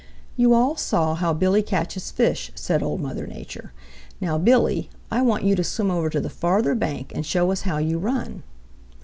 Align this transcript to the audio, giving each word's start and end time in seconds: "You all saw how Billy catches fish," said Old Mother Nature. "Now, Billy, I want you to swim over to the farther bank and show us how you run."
"You 0.35 0.55
all 0.55 0.77
saw 0.77 1.13
how 1.13 1.31
Billy 1.31 1.61
catches 1.61 2.09
fish," 2.09 2.51
said 2.55 2.81
Old 2.81 3.01
Mother 3.01 3.27
Nature. 3.27 3.71
"Now, 4.19 4.39
Billy, 4.39 4.89
I 5.11 5.21
want 5.21 5.43
you 5.43 5.55
to 5.55 5.63
swim 5.63 5.91
over 5.91 6.09
to 6.09 6.19
the 6.19 6.27
farther 6.27 6.73
bank 6.73 7.11
and 7.13 7.23
show 7.23 7.51
us 7.51 7.61
how 7.69 7.77
you 7.77 7.99
run." 7.99 8.41